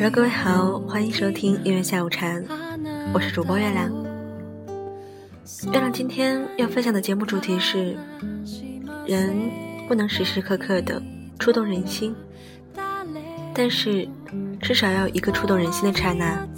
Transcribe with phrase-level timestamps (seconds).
[0.00, 2.40] Hello，各位好，欢迎收听音乐下午茶，
[3.12, 3.92] 我是主播月亮。
[5.66, 7.94] 月亮今天要分享的节目主题是：
[9.06, 9.36] 人
[9.86, 11.02] 不能时时刻刻的
[11.38, 12.16] 触动人心，
[13.52, 14.08] 但是
[14.62, 16.48] 至少要有一个触动人心的刹那。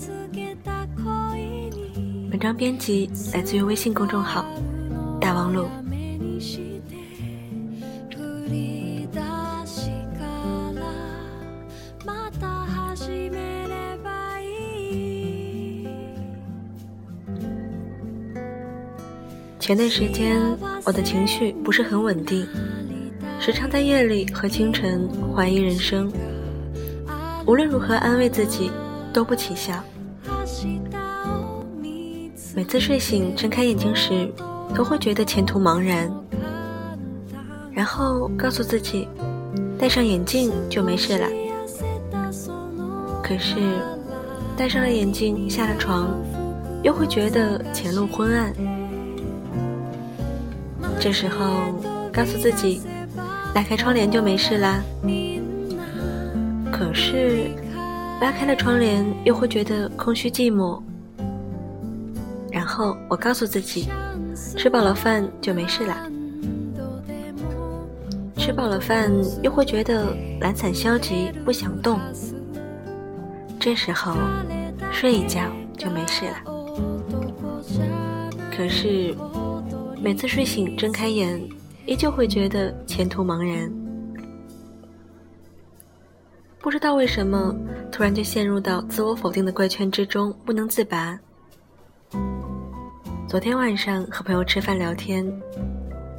[2.31, 4.47] 文章编辑来自于微信公众号
[5.21, 5.67] “大王路”。
[19.63, 20.43] 前段时间，
[20.85, 22.45] 我的情绪不是很稳定，
[23.39, 26.13] 时常在夜里和清晨怀疑人生。
[27.47, 28.73] 无论如何安慰自己，
[29.13, 29.75] 都不起效。
[32.57, 34.29] 每次睡醒睁开眼睛时，
[34.75, 36.13] 都会觉得前途茫然，
[37.71, 39.07] 然后告诉自己，
[39.79, 41.29] 戴上眼镜就没事了。
[43.23, 43.55] 可是，
[44.57, 46.11] 戴上了眼镜下了床，
[46.83, 48.53] 又会觉得前路昏暗。
[51.03, 51.75] 这时候，
[52.13, 52.81] 告诉自己，
[53.57, 54.81] 拉开窗帘就没事啦。
[56.71, 57.51] 可是，
[58.21, 60.81] 拉开了窗帘，又会觉得空虚寂寞。
[62.53, 63.89] 然后，我告诉自己，
[64.57, 66.09] 吃饱了饭就没事啦。
[68.37, 69.11] 吃饱了饭，
[69.43, 71.99] 又会觉得懒散消极，不想动。
[73.59, 74.17] 这时候，
[74.93, 75.41] 睡一觉
[75.77, 76.37] 就没事了。
[78.57, 79.13] 可是。
[80.03, 81.41] 每次睡醒睁开眼，
[81.87, 83.73] 依旧会觉得前途茫然。
[86.59, 87.55] 不知道为什么，
[87.93, 91.17] 突然就陷入到自我否定的怪圈之中，不能自拔。
[93.29, 95.25] 昨天晚上和朋友吃饭聊天，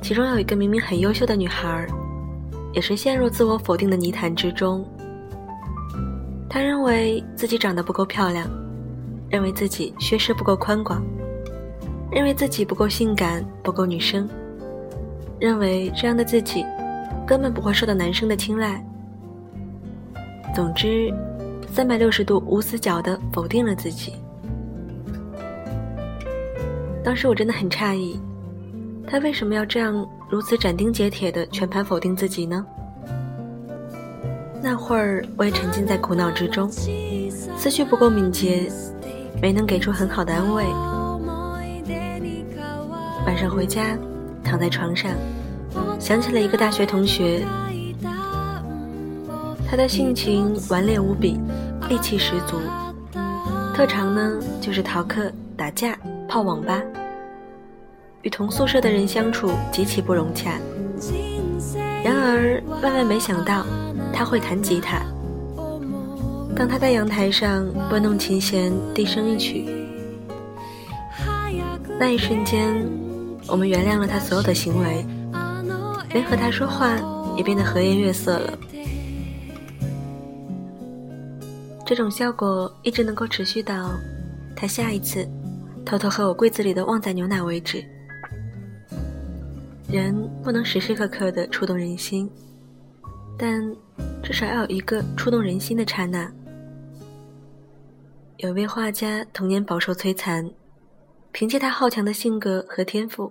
[0.01, 1.85] 其中有一个明明很优秀的女孩，
[2.71, 4.81] 也是陷入自我否定的泥潭之中。
[6.49, 8.49] 她认为自己长得不够漂亮，
[9.29, 11.05] 认为自己学识不够宽广。
[12.13, 14.29] 认为自己不够性感，不够女生，
[15.39, 16.63] 认为这样的自己
[17.25, 18.85] 根本不会受到男生的青睐。
[20.53, 21.11] 总之，
[21.71, 24.13] 三百六十度无死角的否定了自己。
[27.03, 28.19] 当时我真的很诧异，
[29.07, 32.63] 他为什么要这样如此斩钉截铁的全盘否定自己呢？
[34.61, 38.71] 那会儿我也沉浸在苦恼之中，思绪不够敏捷，
[39.41, 40.63] 没能给出很好的安慰。
[43.25, 43.97] 晚上回家，
[44.43, 45.11] 躺在床上，
[45.99, 47.45] 想起了一个大学同学。
[49.69, 51.39] 他的性情顽劣无比，
[51.81, 52.59] 戾气十足，
[53.73, 55.97] 特长呢就是逃课、打架、
[56.27, 56.81] 泡网吧，
[58.21, 60.59] 与同宿舍的人相处极其不融洽。
[62.03, 63.65] 然而万万没想到，
[64.11, 65.01] 他会弹吉他。
[66.55, 69.65] 当他在阳台上拨弄琴弦，低声一曲，
[71.97, 72.85] 那一瞬间。
[73.47, 75.05] 我们原谅了他所有的行为，
[76.09, 76.97] 连和他说话
[77.37, 78.57] 也变得和颜悦色了。
[81.85, 83.91] 这种效果一直能够持续到
[84.55, 85.27] 他下一次
[85.85, 87.83] 偷偷喝我柜子里的旺仔牛奶为止。
[89.87, 92.27] 人不能时时刻刻的触动人心，
[93.37, 93.61] 但
[94.23, 96.31] 至少要有一个触动人心的刹那。
[98.37, 100.49] 有一位画家童年饱受摧残。
[101.33, 103.29] 凭借他好强的性格和天赋，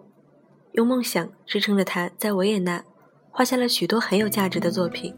[0.72, 2.82] 用梦想支撑着他在维也纳
[3.30, 5.14] 画下了许多很有价值的作品。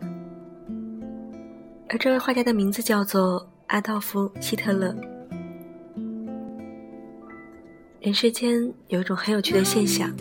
[1.88, 4.94] 而这位画家的名字叫做阿道夫·希特勒。
[8.00, 10.14] 人世间有一种很有趣的现象：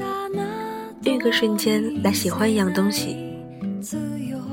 [1.02, 3.36] 用一个瞬间来喜欢一样东西，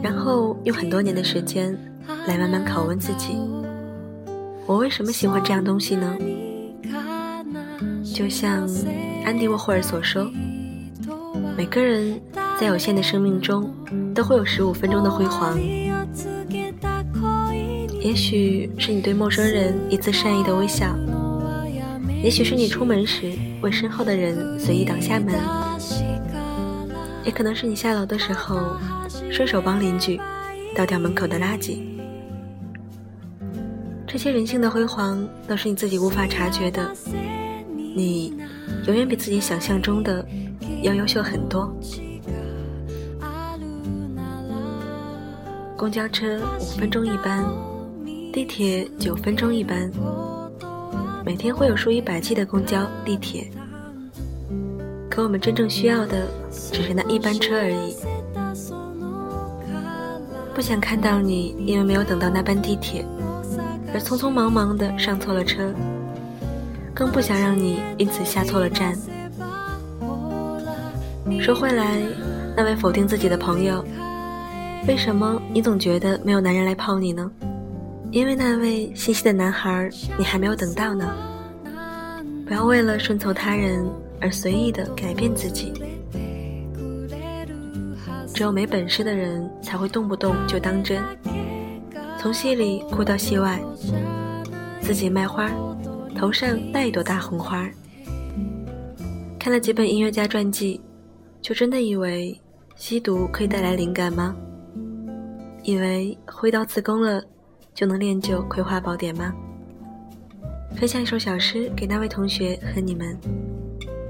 [0.03, 1.79] 然后用很多年的时间
[2.27, 3.39] 来慢慢拷问自己：
[4.67, 6.19] 我为什么喜欢这样东西呢？
[8.21, 8.69] 就像
[9.25, 10.31] 安迪沃霍尔所说，
[11.57, 12.21] 每个人
[12.61, 13.73] 在有限的生命中
[14.15, 15.59] 都会有十五分钟的辉煌。
[17.99, 20.95] 也许是你对陌生人一次善意的微笑，
[22.23, 23.33] 也许是你出门时
[23.63, 25.35] 为身后的人随意挡下门，
[27.25, 28.77] 也可能是你下楼的时候
[29.31, 30.21] 顺手帮邻居
[30.77, 31.79] 倒掉门口的垃圾。
[34.07, 36.95] 这些人性的辉煌都是你自己无法察觉的。
[37.95, 38.35] 你
[38.87, 40.25] 永远比自己想象中的
[40.83, 41.73] 要优秀很多。
[45.77, 47.45] 公交车五分钟一班，
[48.33, 49.91] 地铁九分钟一班。
[51.25, 53.51] 每天会有数以百计的公交、地铁，
[55.09, 57.97] 可我们真正需要的只是那一班车而已。
[60.55, 63.05] 不想看到你因为没有等到那班地铁，
[63.95, 65.73] 而匆匆忙忙的上错了车，
[67.01, 68.95] 更不想让你因此下错了站。
[71.41, 71.99] 说回来，
[72.55, 73.83] 那位否定自己的朋友，
[74.87, 77.33] 为什么你总觉得没有男人来泡你呢？
[78.11, 79.89] 因为那位心细的男孩，
[80.19, 81.11] 你还没有等到呢。
[82.47, 83.83] 不要为了顺从他人
[84.21, 85.73] 而随意的改变自己。
[88.35, 91.03] 只有没本事的人才会动不动就当真，
[92.19, 93.59] 从戏里哭到戏外，
[94.83, 95.51] 自己卖花，
[96.21, 97.67] 头上戴一朵大红花。
[99.39, 100.79] 看了几本音乐家传记，
[101.41, 102.39] 就真的以为
[102.77, 104.37] 吸毒可以带来灵感吗？
[105.63, 107.25] 以为挥刀自宫了
[107.73, 109.33] 就能练就葵花宝典吗？
[110.77, 113.19] 分享一首小诗给那位同学和你们，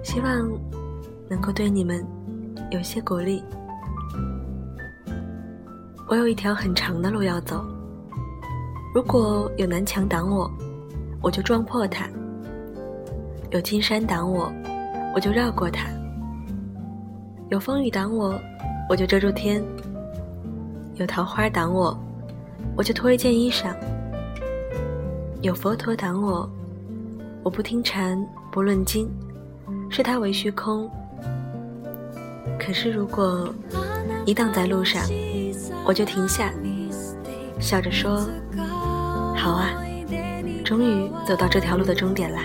[0.03, 0.51] 希望
[1.29, 2.05] 能够对你们
[2.73, 3.41] 有些鼓励。
[6.09, 7.65] 我有一条很长的路要走，
[8.93, 10.51] 如果有南墙挡我，
[11.23, 12.07] 我就撞破它；
[13.51, 14.53] 有金山挡我，
[15.15, 15.87] 我就绕过它；
[17.51, 18.41] 有风雨挡我，
[18.89, 19.63] 我就遮住天；
[20.95, 21.99] 有桃花挡我，
[22.77, 23.75] 我就脱一件衣裳；
[25.43, 26.49] 有佛陀挡我，
[27.43, 28.19] 我不听禅
[28.51, 29.11] 不论经，
[29.91, 30.91] 视他为虚空。
[32.59, 33.49] 可是如果
[34.25, 35.03] 你挡在路上，
[35.85, 36.53] 我就停下，
[37.59, 38.27] 笑着说
[39.35, 39.71] ：“好啊，
[40.71, 42.45] 终于走到这条路的终点啦。”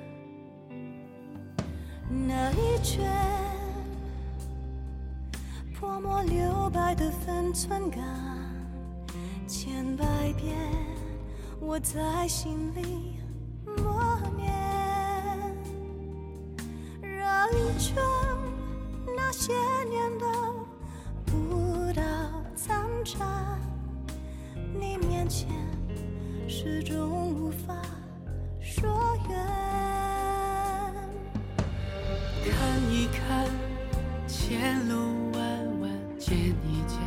[2.11, 3.09] 那一卷
[5.73, 7.99] 泼墨留白的分寸感，
[9.47, 10.57] 千百遍
[11.59, 13.17] 我在心里
[13.65, 14.51] 默念。
[17.01, 17.95] 绕一圈
[19.15, 19.53] 那些
[19.89, 20.25] 年的
[21.33, 22.01] 舞蹈
[22.55, 23.57] 残渣，
[24.77, 25.47] 你面前
[26.47, 27.73] 始终无法
[28.59, 28.89] 说
[29.29, 29.70] 远。
[33.11, 33.45] 看
[34.27, 35.41] 前路弯
[35.81, 36.97] 弯，见一见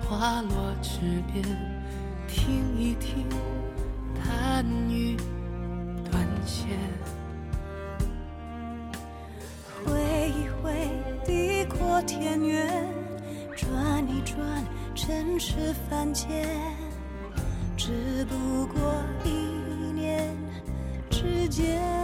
[0.00, 1.00] 花落池
[1.32, 1.44] 边，
[2.28, 3.26] 听一听
[4.22, 5.16] 弹语
[6.10, 6.68] 断线，
[9.84, 10.88] 挥一挥
[11.24, 12.86] 地阔天远，
[13.56, 16.48] 转一转尘世凡间，
[17.76, 19.28] 只不过一
[19.92, 20.36] 念
[21.10, 21.95] 之间。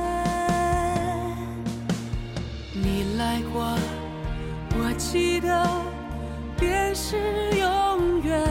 [5.12, 5.68] 记得
[6.58, 7.18] 便是
[7.58, 8.42] 永远，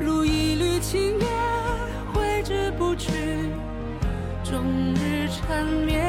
[0.00, 1.28] 如一缕青烟，
[2.12, 3.12] 挥之不去，
[4.42, 4.64] 终
[4.96, 6.04] 日缠绵。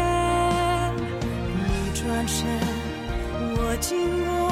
[0.98, 2.48] 你转身，
[3.60, 4.52] 我经过，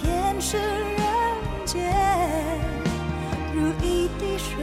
[0.00, 1.02] 便是人
[1.66, 1.82] 间，
[3.52, 4.54] 如一滴水，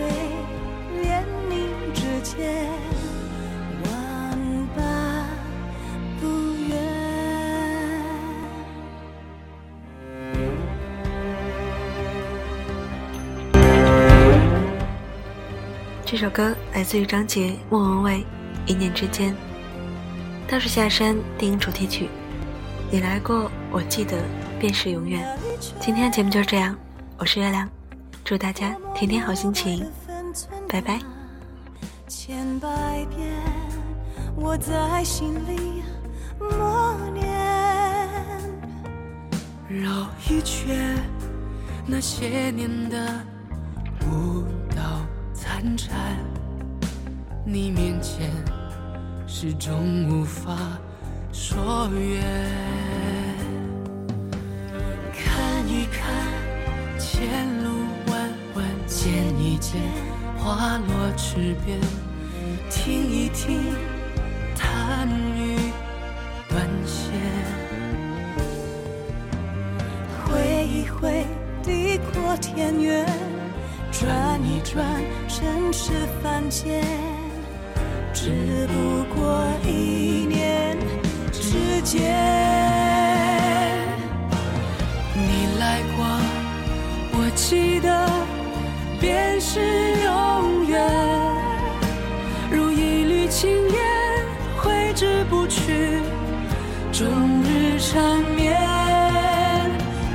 [1.01, 2.94] 连你指尖。
[16.17, 18.19] 这首歌来自于张杰、莫文蔚，
[18.65, 19.33] 《一念之间》，
[20.47, 22.09] 倒是下山电影主题曲。
[22.89, 24.23] 你来过，我记得，
[24.57, 25.27] 便是永远。
[25.77, 26.73] 今天的节目就是这样，
[27.17, 27.69] 我是月亮，
[28.23, 29.85] 祝大家天天好心情，
[30.69, 31.01] 拜拜。
[32.07, 32.69] 千百
[33.13, 33.29] 遍，
[34.37, 35.83] 我在心里
[36.39, 37.27] 默念。
[39.67, 40.95] 绕一圈，
[41.85, 43.21] 那些年的
[45.65, 46.15] 残蝉，
[47.43, 48.29] 你面前
[49.25, 50.55] 始终无法
[51.31, 52.21] 说远。
[55.11, 56.13] 看一看，
[56.99, 57.71] 前路
[58.11, 59.81] 弯弯，见一见，
[60.37, 61.79] 花落池边，
[62.69, 63.73] 听一听，
[64.55, 65.57] 弹雨
[66.47, 67.11] 断线。
[70.23, 71.25] 挥一挥，
[71.63, 73.03] 地阔天远，
[73.97, 74.85] 转一转，
[75.29, 76.83] 尘世凡间，
[78.13, 80.77] 只不过一念
[81.31, 82.03] 之间。
[85.15, 86.05] 你来过，
[87.13, 88.09] 我记得，
[88.99, 89.61] 便是
[90.03, 90.77] 永远。
[92.51, 93.79] 如一缕青烟，
[94.57, 96.01] 挥之不去，
[96.91, 97.07] 终
[97.43, 98.59] 日缠绵。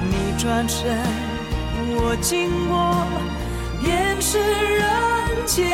[0.02, 0.98] 你转身，
[1.96, 3.06] 我经过，
[4.32, 4.84] 是人
[5.44, 5.66] 间。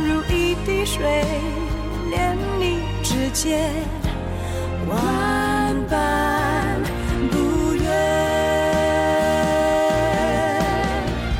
[0.00, 1.24] 如一滴水，
[2.10, 3.70] 连你指尖，
[4.88, 4.96] 万
[5.88, 6.82] 般
[7.30, 7.84] 不愿。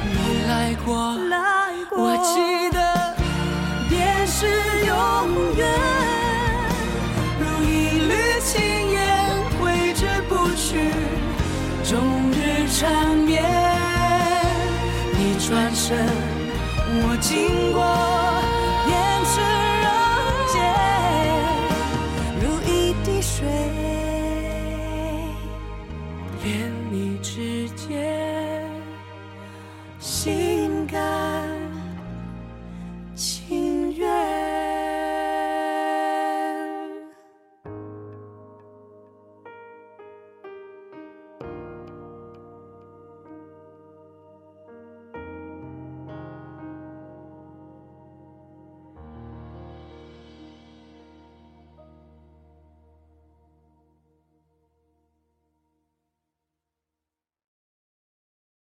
[0.05, 3.17] 你来过，来过，我记得，
[3.89, 4.47] 便是
[4.87, 4.95] 永
[5.57, 5.67] 远。
[7.41, 8.97] 如一缕青烟，
[9.61, 10.93] 挥之不去，
[11.83, 13.78] 终日缠绵。
[15.21, 16.07] 你转身，
[17.03, 17.83] 我经过，